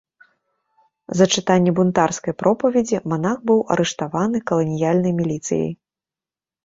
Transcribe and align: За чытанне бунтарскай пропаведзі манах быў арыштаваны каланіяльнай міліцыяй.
За 1.19 1.25
чытанне 1.35 1.73
бунтарскай 1.81 2.33
пропаведзі 2.41 3.03
манах 3.13 3.37
быў 3.51 3.59
арыштаваны 3.75 4.37
каланіяльнай 4.53 5.13
міліцыяй. 5.23 5.71